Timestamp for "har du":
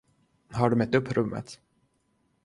0.53-0.75